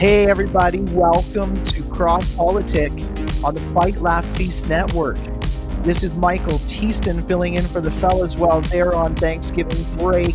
[0.00, 2.90] Hey, everybody, welcome to Cross Politic
[3.44, 5.18] on the Fight Laugh Feast Network.
[5.84, 10.34] This is Michael Thiessen filling in for the fellas while they're on Thanksgiving break.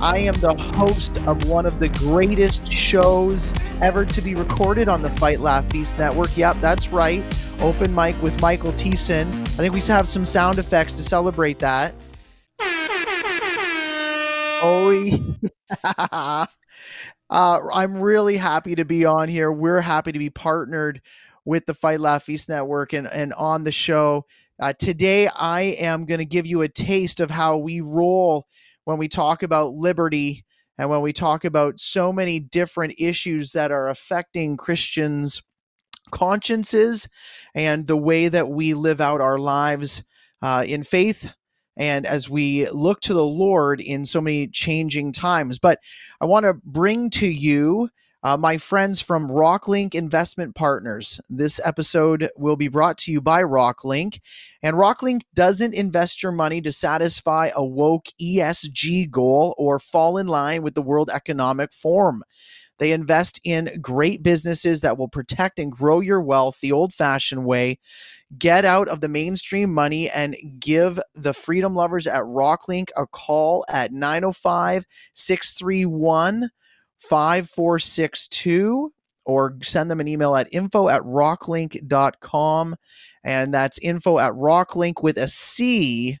[0.00, 5.02] I am the host of one of the greatest shows ever to be recorded on
[5.02, 6.36] the Fight Laugh Feast Network.
[6.36, 7.24] Yep, that's right.
[7.58, 9.32] Open mic with Michael Thiessen.
[9.32, 11.92] I think we have some sound effects to celebrate that.
[14.64, 16.46] Oh, yeah.
[17.32, 19.50] Uh, I'm really happy to be on here.
[19.50, 21.00] We're happy to be partnered
[21.46, 24.26] with the Fight Laugh Feast Network and, and on the show.
[24.60, 28.46] Uh, today, I am going to give you a taste of how we roll
[28.84, 30.44] when we talk about liberty
[30.76, 35.42] and when we talk about so many different issues that are affecting Christians'
[36.10, 37.08] consciences
[37.54, 40.02] and the way that we live out our lives
[40.42, 41.32] uh, in faith
[41.82, 45.58] and as we look to the Lord in so many changing times.
[45.58, 45.80] But
[46.20, 47.90] I want to bring to you
[48.22, 51.20] uh, my friends from Rocklinc Investment Partners.
[51.28, 54.20] This episode will be brought to you by Rocklinc.
[54.62, 60.28] And Rocklinc doesn't invest your money to satisfy a woke ESG goal or fall in
[60.28, 62.22] line with the World Economic Forum.
[62.78, 67.44] They invest in great businesses that will protect and grow your wealth the old fashioned
[67.44, 67.80] way.
[68.38, 73.64] Get out of the mainstream money and give the freedom lovers at Rocklinc a call
[73.68, 76.50] at 905 631
[76.98, 78.92] 5462
[79.24, 82.76] or send them an email at info at rocklinc.com.
[83.24, 86.18] And that's info at rocklinc with a C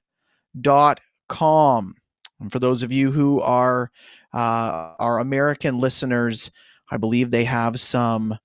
[0.60, 1.94] dot com.
[2.40, 3.90] And for those of you who are
[4.34, 6.50] uh, our American listeners,
[6.90, 8.36] I believe they have some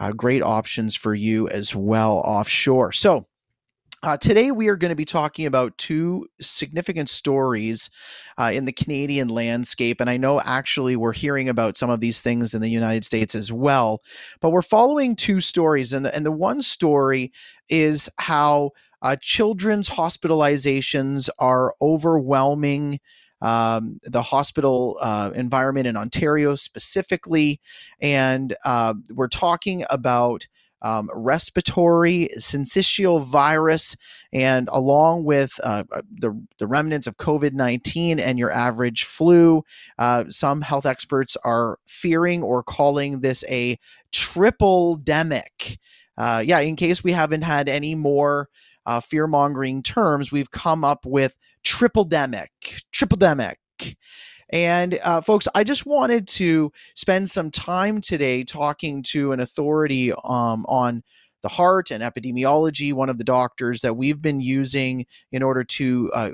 [0.00, 2.92] uh, great options for you as well offshore.
[2.92, 3.26] So,
[4.02, 7.90] uh, today, we are going to be talking about two significant stories
[8.38, 10.00] uh, in the Canadian landscape.
[10.00, 13.34] And I know actually we're hearing about some of these things in the United States
[13.34, 14.00] as well.
[14.40, 15.92] But we're following two stories.
[15.92, 17.30] And the, and the one story
[17.68, 18.70] is how
[19.02, 23.00] uh, children's hospitalizations are overwhelming
[23.42, 27.60] um, the hospital uh, environment in Ontario specifically.
[28.00, 30.46] And uh, we're talking about
[30.82, 33.96] um, respiratory syncytial virus,
[34.32, 39.62] and along with uh, the, the remnants of COVID 19 and your average flu,
[39.98, 43.78] uh, some health experts are fearing or calling this a
[44.12, 45.76] triple demic.
[46.16, 48.48] Uh, yeah, in case we haven't had any more
[48.86, 52.48] uh, fear mongering terms, we've come up with triple demic,
[52.92, 53.56] triple demic.
[54.50, 60.12] And uh, folks, I just wanted to spend some time today talking to an authority
[60.24, 61.02] um, on
[61.42, 66.10] the heart and epidemiology, one of the doctors that we've been using in order to
[66.12, 66.30] uh,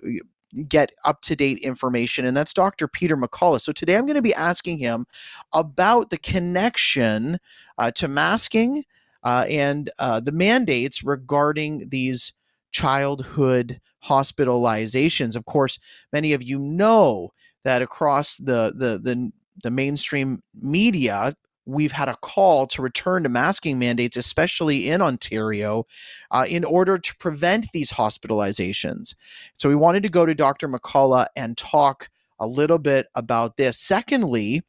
[0.69, 2.89] get up to date information, and that's Dr.
[2.89, 3.61] Peter McCullough.
[3.61, 5.07] So today I'm going to be asking him
[5.53, 7.39] about the connection
[7.79, 8.85] uh, to masking
[9.23, 12.33] uh, and uh, the mandates regarding these
[12.73, 15.37] childhood hospitalizations.
[15.37, 15.79] Of course,
[16.13, 17.33] many of you know
[17.65, 21.35] that across the the the, the mainstream media
[21.67, 25.85] we've had a call to return to masking mandates, especially in Ontario,
[26.31, 29.15] uh, in order to prevent these hospitalizations.
[29.57, 30.69] So we wanted to go to Dr.
[30.69, 33.79] McCullough and talk a little bit about this.
[33.79, 34.63] Secondly,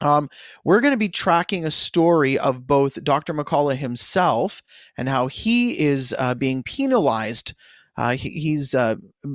[0.00, 0.28] um,
[0.64, 3.34] we're going to be tracking a story of both Dr.
[3.34, 4.62] McCullough himself
[4.96, 7.54] and how he is uh, being penalized
[7.98, 8.94] uh, he, he's uh,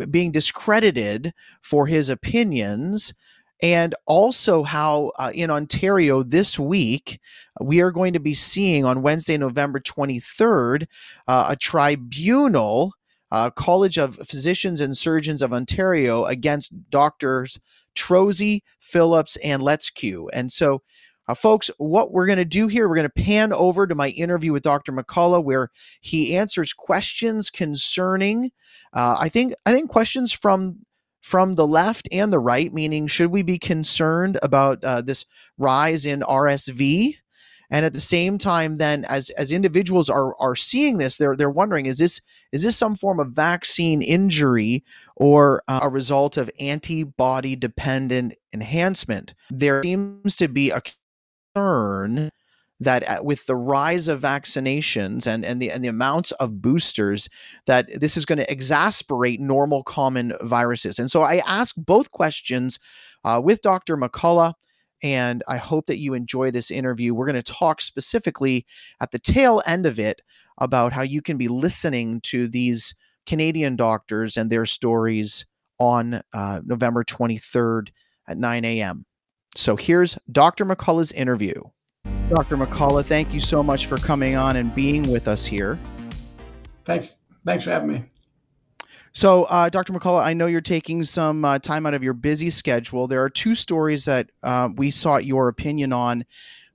[0.09, 3.13] being discredited for his opinions.
[3.61, 7.19] And also, how uh, in Ontario this week,
[7.61, 10.87] we are going to be seeing on Wednesday, November 23rd,
[11.27, 12.93] uh, a tribunal,
[13.31, 17.59] uh, College of Physicians and Surgeons of Ontario, against doctors
[17.95, 20.27] Trozzi, Phillips, and Luchkiw.
[20.31, 20.81] And so,
[21.27, 24.09] Uh, folks, what we're going to do here, we're going to pan over to my
[24.09, 24.91] interview with Dr.
[24.91, 25.69] McCullough, where
[26.01, 28.51] he answers questions concerning,
[28.93, 30.79] uh, I think, I think questions from
[31.21, 35.25] from the left and the right, meaning should we be concerned about uh, this
[35.57, 37.15] rise in RSV?
[37.69, 41.49] And at the same time, then as as individuals are are seeing this, they're they're
[41.49, 42.21] wondering is this
[42.51, 44.83] is this some form of vaccine injury
[45.15, 49.33] or uh, a result of antibody dependent enhancement?
[49.49, 50.81] There seems to be a
[51.55, 52.29] concern
[52.79, 57.29] that uh, with the rise of vaccinations and, and the and the amounts of boosters
[57.65, 60.99] that this is going to exasperate normal common viruses.
[60.99, 62.79] And so i ask both questions
[63.23, 64.53] uh, with dr mccullough
[65.01, 67.13] and i hope that you enjoy this interview.
[67.13, 68.65] We're going to talk specifically
[68.99, 70.21] at the tail end of it
[70.57, 72.95] about how you can be listening to these
[73.25, 75.45] canadian doctors and their stories
[75.79, 77.89] on uh, november 23rd
[78.27, 79.05] at 9 a.m
[79.55, 81.61] so here's dr mccullough's interview
[82.29, 82.57] Dr.
[82.57, 85.77] McCullough, thank you so much for coming on and being with us here.
[86.85, 87.17] Thanks.
[87.45, 88.05] Thanks for having me.
[89.11, 89.93] So, uh, Dr.
[89.93, 93.07] McCullough, I know you're taking some uh, time out of your busy schedule.
[93.07, 96.25] There are two stories that uh, we sought your opinion on,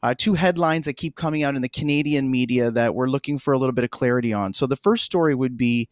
[0.02, 3.52] uh, two headlines that keep coming out in the Canadian media that we're looking for
[3.52, 4.52] a little bit of clarity on.
[4.52, 5.88] So, the first story would be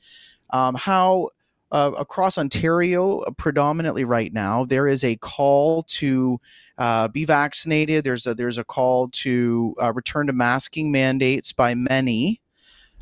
[0.50, 1.30] um, how
[1.72, 6.40] uh, across Ontario, uh, predominantly right now, there is a call to
[6.78, 8.04] uh, be vaccinated.
[8.04, 12.40] There's a there's a call to uh, return to masking mandates by many,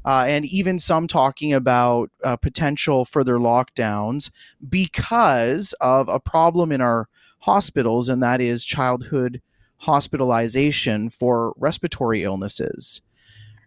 [0.05, 4.31] uh, and even some talking about uh, potential further lockdowns
[4.69, 7.08] because of a problem in our
[7.40, 9.43] hospitals, and that is childhood
[9.78, 13.02] hospitalization for respiratory illnesses.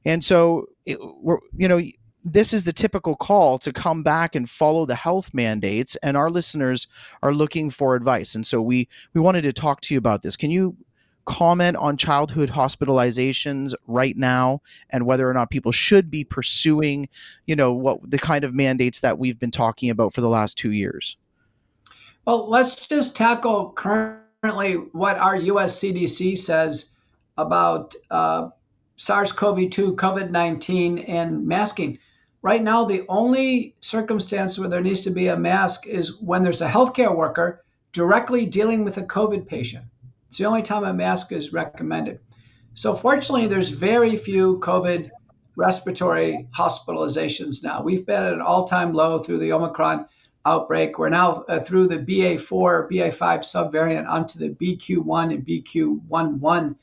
[0.06, 0.98] And so, it,
[1.56, 1.82] you know,
[2.32, 6.30] this is the typical call to come back and follow the health mandates and our
[6.30, 6.88] listeners
[7.24, 8.36] are looking for advice.
[8.36, 10.36] And so we we wanted to talk to you about this.
[10.36, 10.76] Can you
[11.26, 17.10] comment on childhood hospitalizations right now and whether or not people should be pursuing
[17.46, 20.58] you know what the kind of mandates that we've been talking about for the last
[20.58, 21.18] two years?
[22.26, 26.92] Well let's just tackle currently what our us cdc says
[27.38, 28.50] about uh,
[28.98, 32.00] SARS-CoV-2, COVID-19, and masking.
[32.42, 36.62] Right now, the only circumstance where there needs to be a mask is when there's
[36.62, 39.86] a healthcare worker directly dealing with a COVID patient.
[40.30, 42.20] It's the only time a mask is recommended.
[42.76, 45.10] So, fortunately, there's very few COVID
[45.56, 47.82] respiratory hospitalizations now.
[47.82, 50.06] We've been at an all time low through the Omicron
[50.46, 51.00] outbreak.
[51.00, 56.76] We're now uh, through the BA4, BA5 subvariant onto the BQ1 and BQ11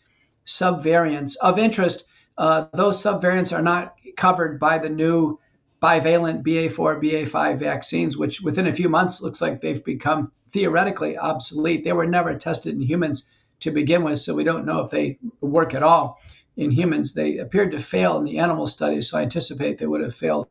[0.46, 1.36] subvariants.
[1.40, 5.38] Of interest, uh, those subvariants are not covered by the new
[5.82, 11.84] bivalent BA4, BA5 vaccines, which within a few months looks like they've become theoretically obsolete.
[11.84, 13.28] They were never tested in humans
[13.60, 16.20] to begin with, so we don't know if they work at all
[16.56, 17.14] in humans.
[17.14, 20.48] They appeared to fail in the animal studies, so I anticipate they would have failed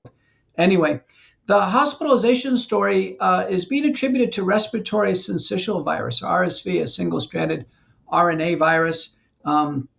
[0.58, 1.02] anyway.
[1.46, 7.66] The hospitalization story uh, is being attributed to respiratory syncytial virus, RSV, a single stranded
[8.12, 9.18] RNA virus.
[9.44, 9.90] Um,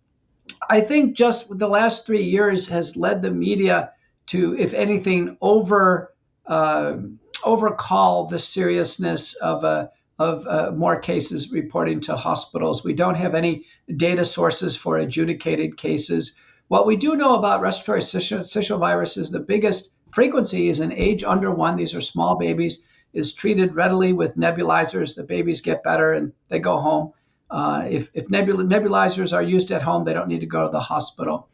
[0.69, 3.91] I think just the last three years has led the media
[4.27, 6.13] to, if anything, over
[6.45, 6.97] uh,
[7.43, 9.87] overcall the seriousness of a uh,
[10.17, 12.83] of uh, more cases reporting to hospitals.
[12.83, 13.65] We don't have any
[13.97, 16.35] data sources for adjudicated cases.
[16.69, 21.23] What we do know about respiratory syncytial virus is the biggest frequency is in age
[21.23, 21.75] under one.
[21.75, 22.83] These are small babies.
[23.13, 25.15] Is treated readily with nebulizers.
[25.15, 27.13] The babies get better and they go home.
[27.49, 30.71] Uh, if if nebul- nebulizers are used at home, they don't need to go to
[30.71, 31.47] the hospital.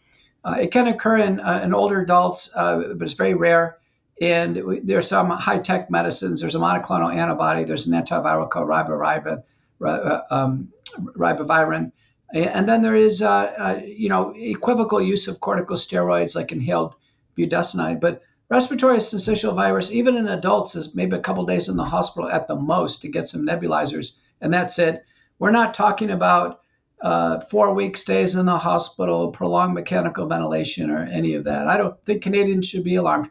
[0.44, 3.78] Uh, it can occur in, uh, in older adults, uh, but it's very rare.
[4.22, 6.42] And there's some high-tech medicines.
[6.42, 7.64] There's a monoclonal antibody.
[7.64, 9.44] There's an antiviral called ribavirin.
[9.84, 10.70] Uh, um,
[11.18, 11.92] ribavirin.
[12.34, 16.96] And then there is, uh, you know, equivocal use of corticosteroids like inhaled
[17.38, 18.00] budesonide.
[18.00, 22.30] But respiratory syncytial virus, even in adults, is maybe a couple days in the hospital
[22.30, 25.04] at the most to get some nebulizers, and that's it.
[25.40, 26.61] We're not talking about
[27.02, 31.68] uh, four week stays in the hospital, prolonged mechanical ventilation, or any of that.
[31.68, 33.30] I don't think Canadians should be alarmed.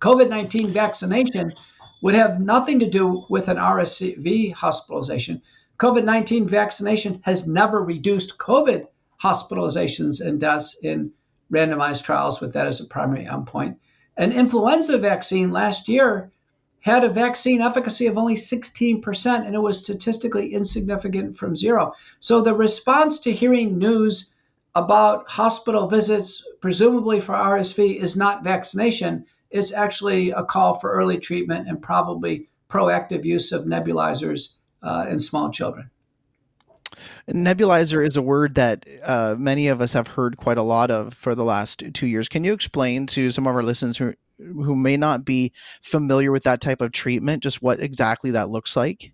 [0.00, 1.52] COVID 19 vaccination
[2.02, 5.42] would have nothing to do with an RSV hospitalization.
[5.78, 8.86] COVID 19 vaccination has never reduced COVID
[9.22, 11.12] hospitalizations and deaths in
[11.52, 13.76] randomized trials with that as a primary endpoint.
[14.16, 16.30] An influenza vaccine last year
[16.80, 21.94] had a vaccine efficacy of only 16%, and it was statistically insignificant from zero.
[22.20, 24.30] So the response to hearing news
[24.74, 29.26] about hospital visits, presumably for RSV, is not vaccination.
[29.50, 35.18] It's actually a call for early treatment and probably proactive use of nebulizers uh, in
[35.18, 35.90] small children.
[37.28, 41.14] Nebulizer is a word that uh, many of us have heard quite a lot of
[41.14, 42.28] for the last two years.
[42.28, 46.44] Can you explain to some of our listeners who who may not be familiar with
[46.44, 49.12] that type of treatment just what exactly that looks like?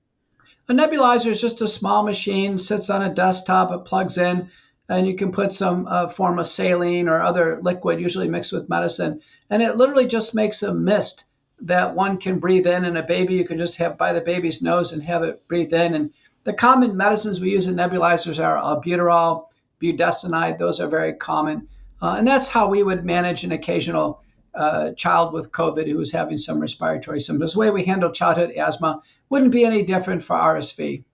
[0.69, 4.51] A nebulizer is just a small machine, sits on a desktop, it plugs in,
[4.89, 8.69] and you can put some uh, form of saline or other liquid, usually mixed with
[8.69, 11.25] medicine, and it literally just makes a mist
[11.61, 12.85] that one can breathe in.
[12.85, 15.73] And a baby, you can just have by the baby's nose and have it breathe
[15.73, 15.95] in.
[15.95, 16.13] And
[16.45, 19.47] the common medicines we use in nebulizers are albuterol,
[19.81, 20.59] budesonide.
[20.59, 21.69] Those are very common.
[22.03, 24.23] Uh, and that's how we would manage an occasional
[24.57, 27.53] uh, child with COVID who was having some respiratory symptoms.
[27.53, 31.05] The way we handle childhood asthma wouldn't be any different for RSV.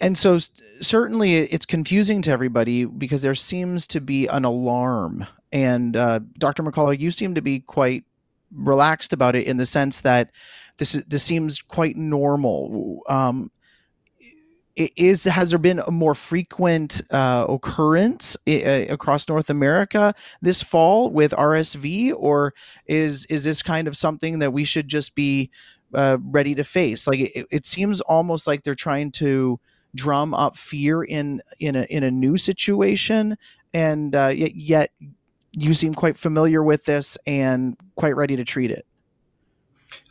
[0.00, 0.38] And so,
[0.80, 5.26] certainly, it's confusing to everybody because there seems to be an alarm.
[5.52, 6.62] And uh, Dr.
[6.62, 8.04] McCullough, you seem to be quite
[8.52, 10.30] relaxed about it in the sense that
[10.78, 13.00] this is, this seems quite normal.
[13.08, 13.50] Um,
[14.76, 21.10] is has there been a more frequent uh, occurrence uh, across North America this fall
[21.10, 22.54] with RSV, or
[22.86, 25.50] is is this kind of something that we should just be
[25.94, 27.06] uh, ready to face?
[27.06, 29.60] Like it, it, seems almost like they're trying to
[29.94, 33.36] drum up fear in in a in a new situation,
[33.72, 34.90] and uh, yet, yet
[35.52, 38.84] you seem quite familiar with this and quite ready to treat it.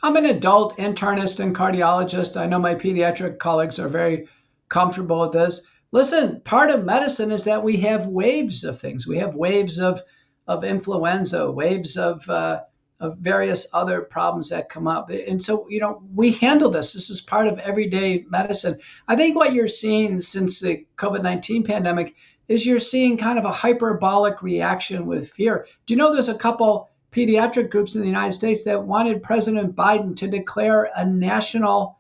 [0.01, 2.39] I'm an adult internist and cardiologist.
[2.39, 4.27] I know my pediatric colleagues are very
[4.74, 5.65] comfortable with this.
[5.92, 9.08] Listen, part of medicine is that we have waves of things.
[9.08, 10.01] We have waves of
[10.48, 12.62] of influenza, waves of uh,
[13.00, 15.12] of various other problems that come up.
[15.12, 16.94] And so, you know, we handle this.
[16.94, 18.80] This is part of everyday medicine.
[19.08, 22.15] I think what you're seeing since the COVID 19 pandemic
[22.48, 25.68] is you're seeing kind of a hyperbolic reaction with fear.
[25.86, 29.75] Do you know there's a couple pediatric groups in the United States that wanted President
[29.75, 32.00] Biden to declare a national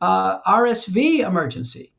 [0.00, 1.92] uh, RSV emergency?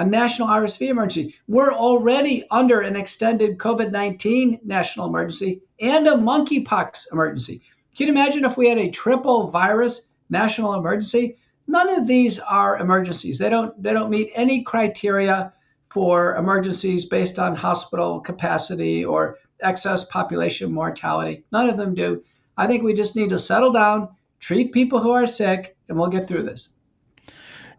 [0.00, 1.34] A national RSV emergency.
[1.46, 7.60] We're already under an extended COVID 19 national emergency and a monkeypox emergency.
[7.94, 11.36] Can you imagine if we had a triple virus national emergency?
[11.66, 13.38] None of these are emergencies.
[13.38, 15.52] They don't they don't meet any criteria
[15.90, 21.44] for emergencies based on hospital capacity or excess population mortality.
[21.52, 22.22] None of them do.
[22.56, 26.08] I think we just need to settle down, treat people who are sick, and we'll
[26.08, 26.76] get through this.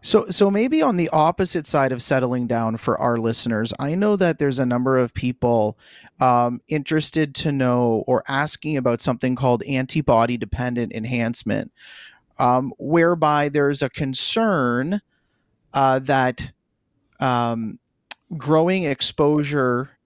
[0.04, 4.16] So, so maybe on the opposite side of settling down for our listeners, I know
[4.16, 5.78] that there's a number of people
[6.20, 11.72] um, interested to know or asking about something called antibody dependent enhancement,
[12.40, 15.00] um, whereby there's a concern
[15.72, 16.50] uh, that
[17.20, 17.78] um,
[18.36, 19.96] growing exposure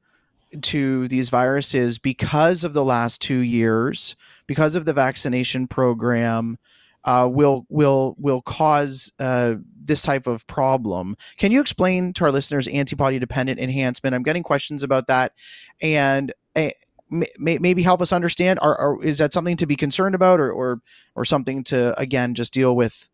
[0.60, 4.14] to these viruses because of the last two years,
[4.46, 6.58] because of the vaccination program,
[7.04, 9.54] uh, will will will cause uh,
[9.86, 11.16] this type of problem.
[11.36, 14.14] Can you explain to our listeners antibody dependent enhancement?
[14.14, 15.32] I'm getting questions about that,
[15.80, 16.70] and uh,
[17.10, 18.58] may, maybe help us understand.
[18.60, 20.80] Are, are, is that something to be concerned about, or or
[21.14, 23.08] or something to again just deal with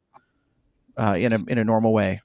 [0.96, 2.20] uh, in a in a normal way?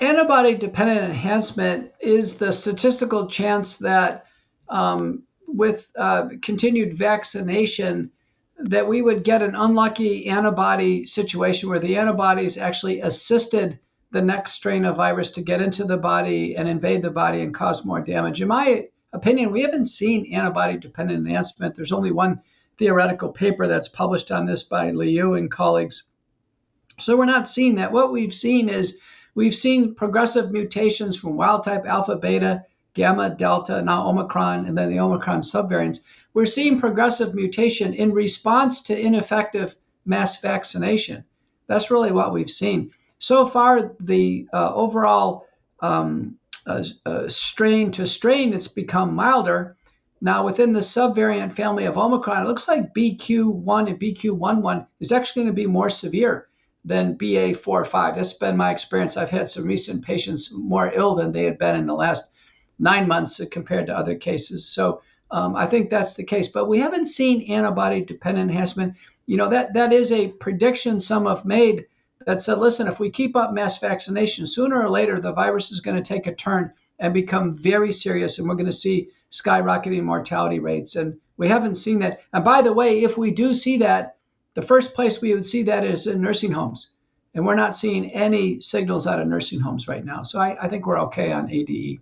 [0.00, 4.26] Antibody dependent enhancement is the statistical chance that
[4.68, 8.10] um, with uh, continued vaccination
[8.58, 13.78] that we would get an unlucky antibody situation where the antibodies actually assisted
[14.10, 17.52] the next strain of virus to get into the body and invade the body and
[17.52, 18.40] cause more damage.
[18.40, 21.74] In my opinion, we haven't seen antibody dependent enhancement.
[21.74, 22.40] There's only one
[22.78, 26.04] theoretical paper that's published on this by Liu and colleagues.
[27.00, 27.92] So we're not seeing that.
[27.92, 29.00] What we've seen is
[29.34, 34.90] we've seen progressive mutations from wild type alpha, beta, gamma, delta, now Omicron, and then
[34.90, 41.24] the Omicron subvariants we're seeing progressive mutation in response to ineffective mass vaccination.
[41.68, 42.90] That's really what we've seen.
[43.20, 45.46] So far, the uh, overall
[45.80, 46.36] um,
[46.66, 49.76] uh, uh, strain to strain, it's become milder.
[50.20, 55.42] Now, within the subvariant family of Omicron, it looks like BQ1 and BQ11 is actually
[55.44, 56.48] going to be more severe
[56.84, 58.16] than BA4 or 5.
[58.16, 59.16] That's been my experience.
[59.16, 62.30] I've had some recent patients more ill than they had been in the last
[62.78, 64.66] nine months compared to other cases.
[64.66, 65.00] So
[65.34, 68.94] um, I think that's the case, but we haven't seen antibody dependent enhancement.
[69.26, 71.86] You know, that, that is a prediction some have made
[72.24, 75.80] that said, listen, if we keep up mass vaccination, sooner or later the virus is
[75.80, 80.04] going to take a turn and become very serious, and we're going to see skyrocketing
[80.04, 80.94] mortality rates.
[80.94, 82.20] And we haven't seen that.
[82.32, 84.18] And by the way, if we do see that,
[84.54, 86.90] the first place we would see that is in nursing homes.
[87.34, 90.22] And we're not seeing any signals out of nursing homes right now.
[90.22, 91.98] So I, I think we're okay on ADE.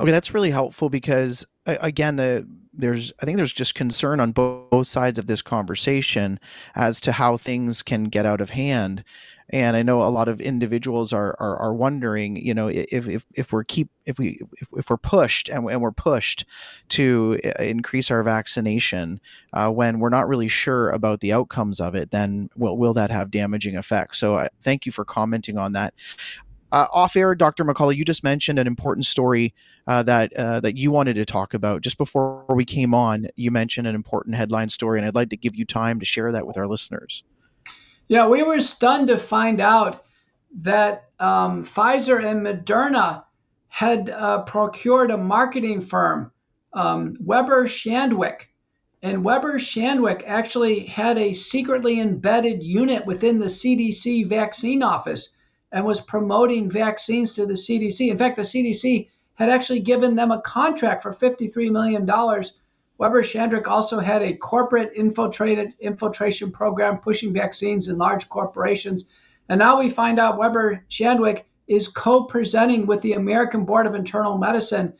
[0.00, 4.86] Okay, that's really helpful because again, the there's I think there's just concern on both,
[4.86, 6.40] sides of this conversation
[6.74, 9.04] as to how things can get out of hand.
[9.52, 13.26] And I know a lot of individuals are, are, are wondering, you know, if, if,
[13.34, 16.46] if we're keep if we if, if we're pushed and, and we're pushed
[16.90, 19.20] to increase our vaccination
[19.52, 23.10] uh, when we're not really sure about the outcomes of it, then will will that
[23.10, 24.18] have damaging effects?
[24.18, 25.94] So uh, thank you for commenting on that.
[26.72, 27.64] Uh, off air, Dr.
[27.64, 29.54] McCullough, you just mentioned an important story
[29.86, 33.26] uh, that uh, that you wanted to talk about just before we came on.
[33.36, 36.30] You mentioned an important headline story, and I'd like to give you time to share
[36.32, 37.24] that with our listeners.
[38.08, 40.04] Yeah, we were stunned to find out
[40.62, 43.24] that um, Pfizer and Moderna
[43.68, 46.32] had uh, procured a marketing firm,
[46.72, 48.46] um, Weber Shandwick.
[49.02, 55.36] And Weber Shandwick actually had a secretly embedded unit within the CDC vaccine office
[55.72, 58.10] and was promoting vaccines to the CDC.
[58.10, 62.04] In fact, the CDC had actually given them a contract for $53 million.
[62.98, 69.08] Weber Shandwick also had a corporate infiltrated infiltration program pushing vaccines in large corporations.
[69.48, 74.36] And now we find out Weber Shandwick is co-presenting with the American Board of Internal
[74.36, 74.92] Medicine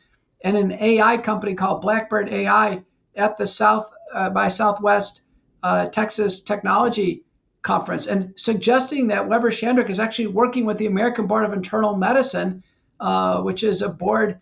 [0.43, 2.81] and an AI company called Blackbird AI
[3.15, 5.21] at the South uh, by Southwest
[5.63, 7.23] uh, Texas Technology
[7.61, 11.95] conference and suggesting that Weber Shandwick is actually working with the American Board of Internal
[11.95, 12.63] Medicine,
[12.99, 14.39] uh, which is a board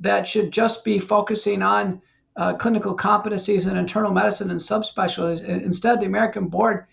[0.00, 2.00] that should just be focusing on
[2.36, 5.44] uh, clinical competencies in internal medicine and subspecialties.
[5.44, 6.86] Instead, the American Board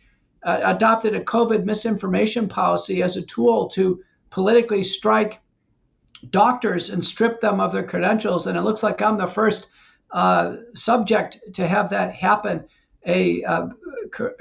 [0.44, 5.42] uh, adopted a COVID misinformation policy as a tool to politically strike
[6.30, 8.48] doctors and strip them of their credentials.
[8.48, 9.68] And it looks like I'm the first
[10.12, 12.66] uh, subject to have that happen.
[13.06, 13.68] A uh,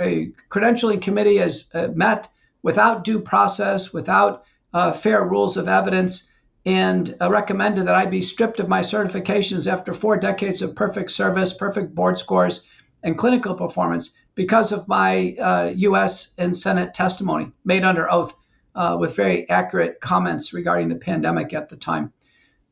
[0.00, 2.28] a credentialing committee has uh, met
[2.62, 6.30] without due process, without uh, fair rules of evidence,
[6.66, 11.52] and recommended that I be stripped of my certifications after four decades of perfect service,
[11.52, 12.66] perfect board scores,
[13.02, 15.34] and clinical performance because of my
[15.76, 16.34] U.S.
[16.38, 18.34] Uh, and Senate testimony made under oath
[18.74, 22.12] uh, with very accurate comments regarding the pandemic at the time.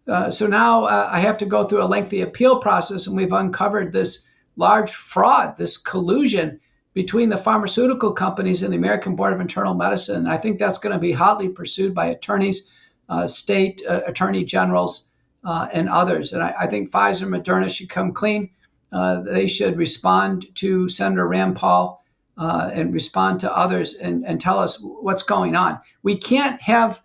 [0.06, 3.92] Uh, so now I have to go through a lengthy appeal process, and we've uncovered
[3.92, 4.25] this
[4.56, 6.60] large fraud, this collusion
[6.94, 10.26] between the pharmaceutical companies and the American Board of Internal Medicine.
[10.26, 12.70] I think that's going to be hotly pursued by attorneys,
[13.08, 15.10] uh, state uh, attorney generals,
[15.44, 16.32] uh, and others.
[16.32, 18.50] And I, I, think Pfizer and Moderna should come clean.
[18.90, 22.04] Uh, they should respond to Senator Rand Paul
[22.38, 25.78] uh, and respond to others and, and tell us what's going on.
[26.02, 27.00] We can't have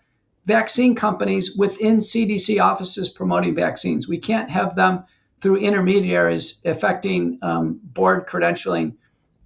[0.46, 4.08] vaccine companies within CDC offices promoting vaccines.
[4.08, 5.04] We can't have them
[5.42, 8.94] through intermediaries affecting um, board credentialing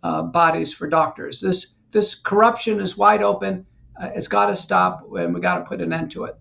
[0.03, 1.41] uh, bodies for doctors.
[1.41, 3.65] This this corruption is wide open.
[3.99, 6.37] Uh, it's got to stop, and we got to put an end to it.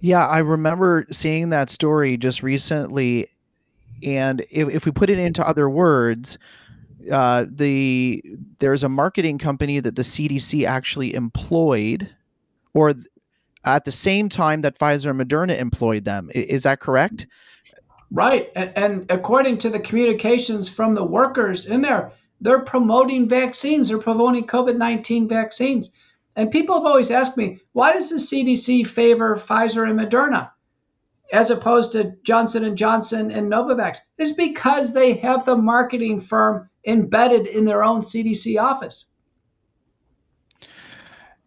[0.00, 3.28] Yeah, I remember seeing that story just recently,
[4.02, 6.38] and if, if we put it into other words,
[7.10, 8.22] uh, the
[8.58, 12.10] there's a marketing company that the CDC actually employed,
[12.74, 12.94] or
[13.64, 16.30] at the same time that Pfizer and Moderna employed them.
[16.34, 17.26] Is that correct?
[18.14, 18.52] Right.
[18.54, 23.98] And, and, according to the communications from the workers in there, they're promoting vaccines, they're
[23.98, 25.90] promoting COVID 19 vaccines.
[26.36, 30.50] And people have always asked me, why does the CDC favor Pfizer and Moderna
[31.32, 33.98] as opposed to Johnson and Johnson and Novavax?
[34.16, 39.06] It's because they have the marketing firm embedded in their own CDC office.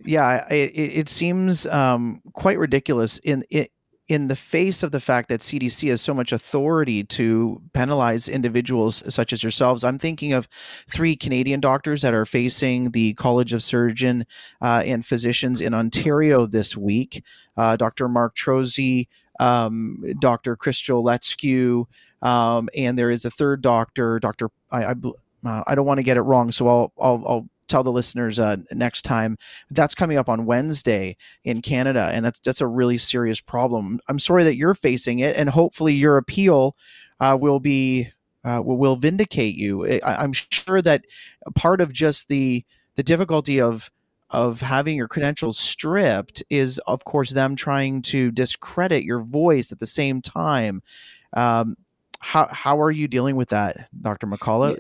[0.04, 3.72] Yeah, it, it seems um, quite ridiculous in it
[4.08, 9.04] in the face of the fact that CDC has so much authority to penalize individuals
[9.14, 10.48] such as yourselves, I'm thinking of
[10.90, 14.26] three Canadian doctors that are facing the College of Surgeon
[14.62, 17.24] uh, and Physicians in Ontario this week.
[17.58, 18.08] Uh, Dr.
[18.08, 19.08] Mark Trozzi,
[19.40, 20.56] um, Dr.
[20.56, 21.86] Chris Luchkiw,
[22.22, 24.50] um, and there is a third doctor, Dr.
[24.72, 24.96] I, I,
[25.46, 28.40] uh, I don't want to get it wrong, so I'll, I'll, I'll tell the listeners
[28.40, 29.38] uh, next time.
[29.70, 34.00] That's coming up on Wednesday in Canada, and that's that's a really serious problem.
[34.08, 36.76] I'm sorry that you're facing it, and hopefully your appeal
[37.20, 38.12] uh, will be
[38.44, 39.86] uh, will, vindicate you.
[39.86, 41.06] I, I'm sure that
[41.56, 42.64] part of just the
[42.96, 43.92] the difficulty of
[44.30, 49.80] of having your credentials stripped is, of course, them trying to discredit your voice at
[49.80, 50.82] the same time.
[51.34, 51.78] Um,
[52.20, 54.28] how how are you dealing with that, Dr.
[54.28, 54.78] McCullough?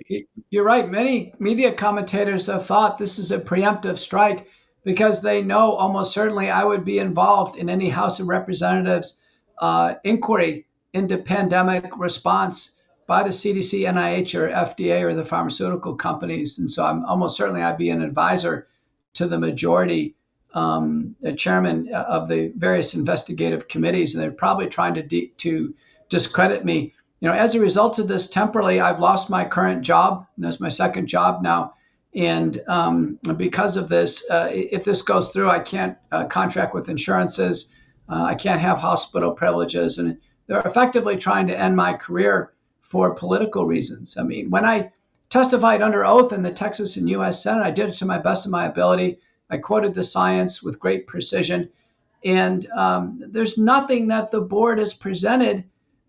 [0.50, 0.90] You're right.
[0.90, 4.48] Many media commentators have thought this is a preemptive strike
[4.84, 9.18] because they know almost certainly I would be involved in any House of Representatives
[9.60, 12.76] uh, inquiry into pandemic response
[13.08, 16.60] by the CDC, NIH, or FDA, or the pharmaceutical companies.
[16.60, 18.68] And so I'm almost certainly I'd be an advisor
[19.14, 20.16] to the majority
[20.54, 25.74] um, chairman of the various investigative committees, and they're probably trying to de- to
[26.10, 30.28] discredit me you know, as a result of this, temporarily, I've lost my current job.
[30.38, 31.74] That's my second job now.
[32.14, 36.90] And um, because of this, uh, if this goes through, I can't uh, contract with
[36.90, 37.74] insurances.
[38.10, 39.98] Uh, I can't have hospital privileges.
[39.98, 44.18] And they're effectively trying to end my career for political reasons.
[44.18, 44.92] I mean, when I
[45.30, 47.44] testified under oath in the Texas and U.S.
[47.44, 49.20] Senate, I did it to my best of my ability.
[49.50, 51.70] I quoted the science with great precision.
[52.24, 55.64] And um, there's nothing that the board has presented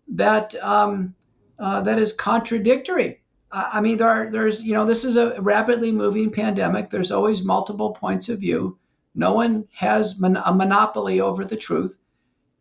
[0.09, 1.15] that um,
[1.59, 3.21] uh, that is contradictory.
[3.51, 6.89] I mean, there are, there's you know this is a rapidly moving pandemic.
[6.89, 8.77] There's always multiple points of view.
[9.15, 11.97] No one has mon- a monopoly over the truth,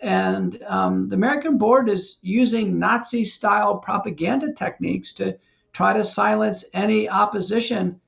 [0.00, 5.36] and um, the American board is using Nazi-style propaganda techniques to
[5.72, 8.00] try to silence any opposition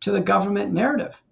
[0.00, 1.22] to the government narrative.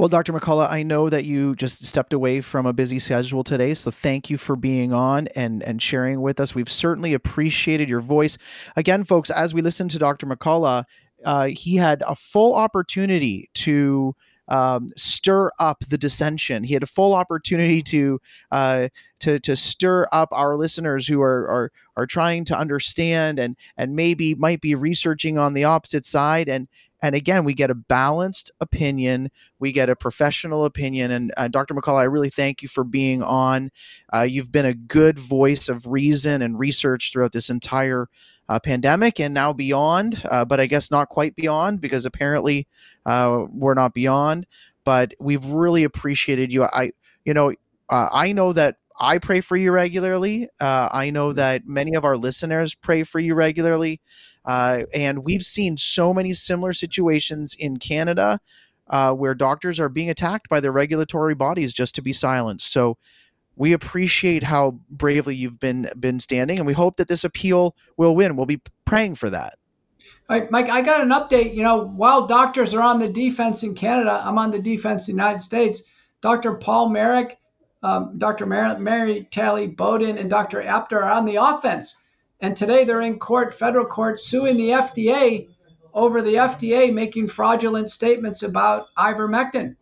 [0.00, 0.32] Well, Dr.
[0.32, 4.30] McCullough, I know that you just stepped away from a busy schedule today, so thank
[4.30, 6.54] you for being on and and sharing with us.
[6.54, 8.38] We've certainly appreciated your voice.
[8.76, 10.24] Again, folks, as we listen to Dr.
[10.24, 10.86] McCullough,
[11.26, 14.16] uh, he had a full opportunity to
[14.48, 16.64] um, stir up the dissension.
[16.64, 21.46] He had a full opportunity to uh, to to stir up our listeners who are
[21.46, 26.48] are are trying to understand and and maybe might be researching on the opposite side
[26.48, 26.68] and
[27.02, 31.10] and again, we get a balanced opinion, we get a professional opinion.
[31.10, 31.74] And uh, Dr.
[31.74, 33.70] McCullough, I really thank you for being on.
[34.14, 38.08] Uh, you've been a good voice of reason and research throughout this entire
[38.48, 42.66] uh, pandemic and now beyond, uh, but I guess not quite beyond because apparently
[43.06, 44.46] uh, we're not beyond.
[44.82, 46.64] But we've really appreciated you.
[46.64, 46.92] I,
[47.24, 47.52] you know,
[47.90, 50.48] uh, I know that I pray for you regularly.
[50.60, 54.00] I know that many of our listeners pray for you regularly.
[54.44, 58.40] Uh, and we've seen so many similar situations in Canada
[58.88, 62.72] uh, where doctors are being attacked by their regulatory bodies just to be silenced.
[62.72, 62.96] So
[63.56, 68.16] we appreciate how bravely you've been been standing, and we hope that this appeal will
[68.16, 68.36] win.
[68.36, 69.58] We'll be praying for that.
[70.28, 71.54] Mike, I got an update.
[71.54, 75.16] You know, while doctors are on the defense in Canada, I'm on the defense in
[75.16, 75.82] the United States.
[76.22, 76.54] Dr.
[76.54, 77.38] Paul Marik,
[77.82, 78.46] um, Dr.
[78.46, 80.62] Mary, Mary Talley Bowden, and Dr.
[80.62, 81.96] Apter are on the offense.
[82.40, 85.48] And today they're in court, federal court, suing the FDA
[85.92, 89.76] over the FDA making fraudulent statements about ivermectin.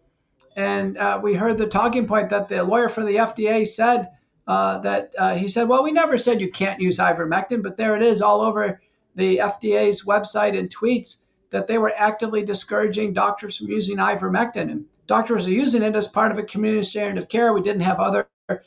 [0.56, 4.08] And uh, we heard the talking point that the lawyer for the FDA said
[4.46, 7.96] uh, that uh, he said, well, we never said you can't use ivermectin, but there
[7.96, 8.80] it is all over
[9.14, 11.18] the FDA's website and tweets
[11.50, 14.70] that they were actively discouraging doctors from using ivermectin.
[14.70, 17.52] And doctors are using it as part of a community standard of care.
[17.52, 18.60] We didn't have other uh,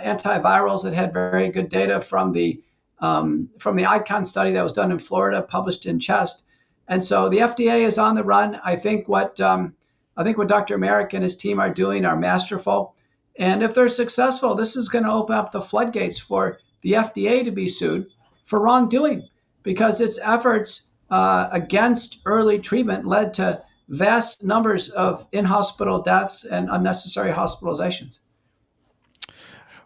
[0.00, 2.60] antivirals that had very good data from the
[2.98, 6.44] um, from the ICON study that was done in Florida, published in Chest.
[6.88, 8.60] And so the FDA is on the run.
[8.64, 9.74] I think what um,
[10.16, 10.76] I think what Dr.
[10.76, 12.94] Marik and his team are doing are masterful.
[13.38, 17.44] And if they're successful, this is going to open up the floodgates for the FDA
[17.44, 18.06] to be sued
[18.44, 19.28] for wrongdoing
[19.62, 26.44] because its efforts uh, against early treatment led to vast numbers of in hospital deaths
[26.44, 28.20] and unnecessary hospitalizations.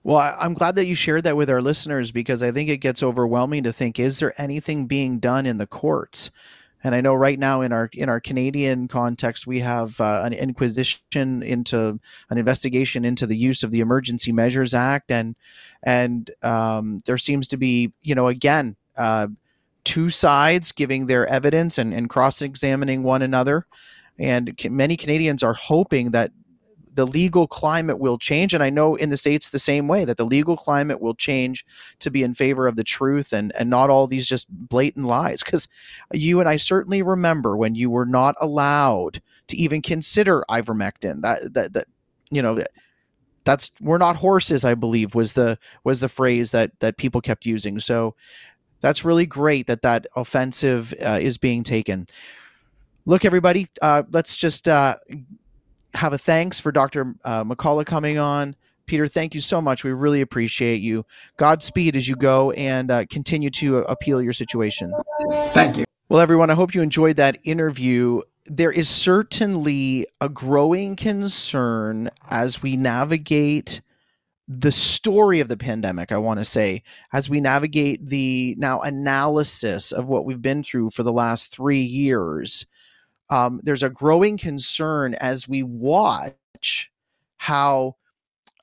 [0.02, 2.78] Well, I, am glad that you shared that with our listeners because I think it
[2.78, 6.30] gets overwhelming to think: is there anything being done in the courts?
[6.82, 10.32] And I know right now in our in our Canadian context, we have uh, an
[10.32, 15.36] inquisition into an investigation into the use of the Emergency Measures Act, and
[15.82, 19.28] and um, there seems to be, you know, again, uh,
[19.84, 23.66] two sides giving their evidence and, and cross examining one another.
[24.18, 26.32] And many Canadians are hoping that
[26.94, 28.52] the legal climate will change.
[28.52, 31.64] And i know in the states the same way that the legal climate will change
[32.00, 35.42] to be in favor of the truth and and not all these just blatant lies.
[35.42, 35.68] Because
[36.12, 41.22] you and i certainly remember when you were not allowed to even consider ivermectin.
[41.22, 41.86] That that, that
[42.30, 42.62] you know
[43.44, 47.46] that's we're not horses i believe was the was the phrase that that people kept
[47.46, 47.80] using.
[47.80, 48.14] So
[48.80, 52.06] that's really great that that offensive uh, is being taken
[53.06, 54.96] look everybody uh, let's just uh,
[55.94, 57.14] have a thanks for Dr.
[57.24, 58.54] Uh, McCullough coming on.
[58.86, 59.84] Peter, thank you so much.
[59.84, 61.04] We really appreciate you.
[61.36, 64.92] Godspeed as you go and uh, continue to appeal your situation.
[65.52, 65.84] Thank you.
[66.08, 68.22] Well, everyone, I hope you enjoyed that interview.
[68.46, 73.80] There is certainly a growing concern as we navigate
[74.52, 76.82] the story of the pandemic, I want to say,
[77.12, 81.80] as we navigate the now analysis of what we've been through for the last three
[81.80, 82.66] years
[83.30, 86.90] um, there's a growing concern as we watch
[87.36, 87.96] how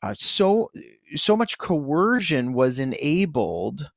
[0.04, 0.70] uh, so
[1.16, 3.90] so much coercion was enabled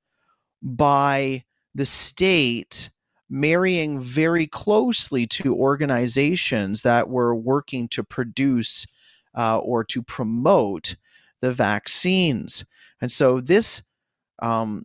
[0.63, 2.91] by the state
[3.29, 8.87] marrying very closely to organizations that were working to produce
[9.37, 10.97] uh, or to promote
[11.41, 12.65] the vaccines.
[13.01, 13.83] And so this
[14.43, 14.85] um,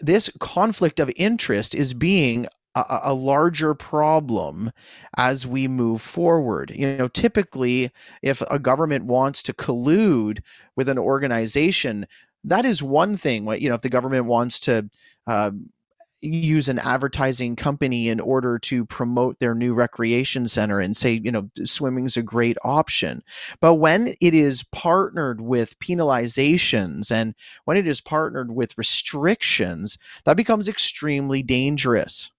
[0.00, 4.72] this conflict of interest is being a, a, larger problem
[5.16, 6.72] as we move forward.
[6.74, 7.90] You know, typically,
[8.22, 10.40] if a government wants to collude
[10.76, 12.06] with an organization,
[12.44, 13.46] that is one thing.
[13.60, 14.88] You know, if the government wants to
[15.26, 15.52] uh,
[16.22, 21.32] use an advertising company in order to promote their new recreation center and say, you
[21.32, 23.22] know, swimming's a great option.
[23.60, 30.36] But when it is partnered with penalizations and when it is partnered with restrictions, that
[30.36, 32.30] becomes extremely dangerous.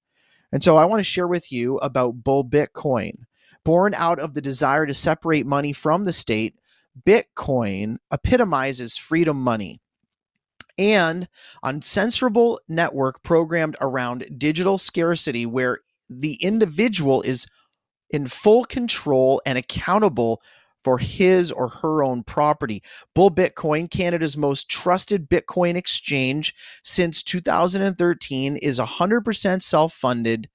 [0.52, 3.26] And so I want to share with you about Bull Bitcoin.
[3.66, 6.56] Born out of the desire to separate money from the state,
[7.06, 9.82] Bitcoin epitomizes freedom money
[10.78, 11.28] and
[11.64, 17.48] uncensorable network programmed around digital scarcity where the individual is
[18.10, 20.42] in full control and accountable
[20.84, 22.84] for his or her own property.
[23.16, 30.50] Bull Bitcoin, Canada's most trusted Bitcoin exchange since 2013, is 100% self funded.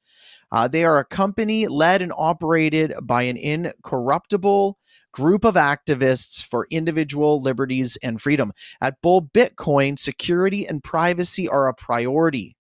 [0.51, 4.78] Uh, they are a company led and operated by an incorruptible
[5.13, 8.53] group of activists for individual liberties and freedom.
[8.81, 12.57] At Bull Bitcoin, security and privacy are a priority.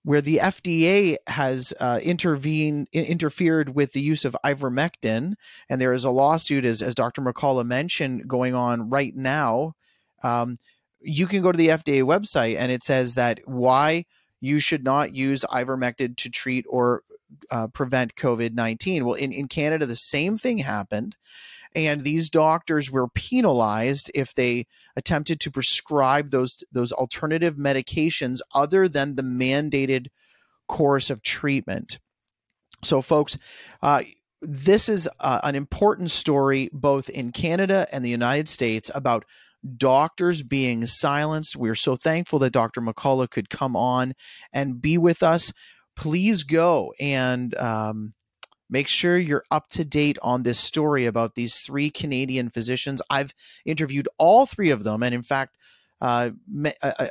[0.03, 5.33] where the FDA has uh, intervened interfered with the use of ivermectin,
[5.69, 7.21] and there is a lawsuit, as as Dr.
[7.21, 9.73] McCullough mentioned, going on right now.
[10.23, 10.57] Um,
[10.99, 14.05] you can go to the FDA website, and it says that why
[14.39, 17.03] you should not use ivermectin to treat or
[17.49, 19.05] uh, prevent COVID nineteen.
[19.05, 21.15] Well, in in Canada, the same thing happened
[21.75, 28.87] and these doctors were penalized if they attempted to prescribe those those alternative medications other
[28.87, 30.07] than the mandated
[30.67, 31.99] course of treatment.
[32.83, 33.37] So, folks,
[33.81, 34.03] uh,
[34.41, 39.25] this is uh, an important story both in Canada and the United States about
[39.77, 41.55] doctors being silenced.
[41.55, 42.81] We're so thankful that Dr.
[42.81, 44.13] McCullough could come on
[44.51, 45.53] and be with us.
[45.95, 48.13] Please go and um,
[48.71, 53.01] Make sure you're up to date on this story about these three Canadian physicians.
[53.09, 55.57] I've interviewed all three of them, and in fact,
[55.99, 56.31] uh,
[56.65, 57.07] uh, uh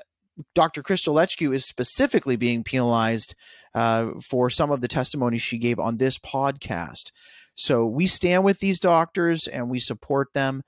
[0.55, 0.83] Dr.
[0.83, 3.35] Crystal Luchkiw is specifically being penalized
[3.75, 7.13] uh, for some of the testimony she gave on this podcast.
[7.55, 10.63] So we stand with these doctors and we support them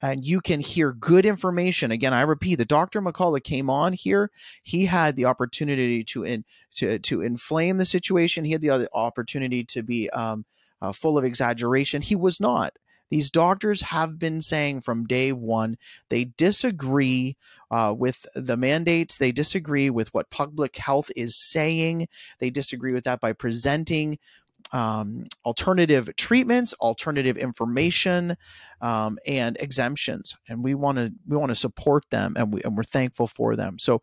[0.00, 1.90] and you can hear good information.
[1.90, 3.02] Again, I repeat, the Dr.
[3.02, 4.30] McCullough came on here.
[4.62, 6.44] He had the opportunity to in,
[6.76, 8.44] to to inflame the situation.
[8.44, 10.44] He had the opportunity to be um,
[10.80, 12.02] uh, full of exaggeration.
[12.02, 12.74] He was not.
[13.10, 15.78] These doctors have been saying from day one
[16.10, 17.36] they disagree
[17.70, 19.16] uh, with the mandates.
[19.16, 22.08] They disagree with what public health is saying.
[22.38, 24.18] They disagree with that by presenting
[24.72, 28.36] um, alternative treatments, alternative information,
[28.80, 32.76] um, and exemptions, and we want to we want to support them, and we and
[32.76, 33.78] we're thankful for them.
[33.78, 34.02] So,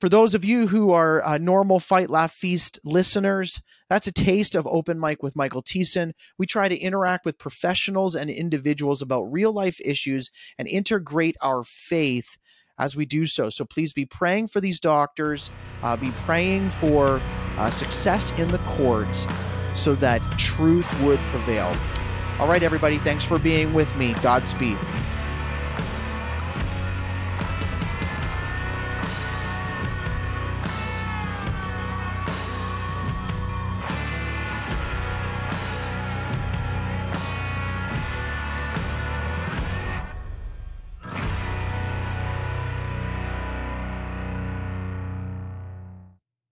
[0.00, 4.54] For those of you who are uh, normal Fight Laugh Feast listeners, that's a taste
[4.54, 6.12] of Open Mic with Michael Thiessen.
[6.38, 11.62] We try to interact with professionals and individuals about real life issues and integrate our
[11.62, 12.36] faith
[12.78, 13.50] as we do so.
[13.50, 15.50] So please be praying for these doctors,
[15.82, 17.20] uh, be praying for
[17.58, 19.26] uh, success in the courts
[19.74, 21.74] so that truth would prevail.
[22.38, 24.14] All right, everybody, thanks for being with me.
[24.22, 24.76] Godspeed.